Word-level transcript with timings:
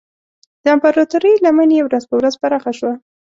د 0.63 0.65
امپراتورۍ 0.75 1.33
لمن 1.45 1.69
یې 1.77 1.81
ورځ 1.83 2.03
په 2.09 2.13
ورځ 2.19 2.33
پراخه 2.41 2.71
شوه. 2.79 2.93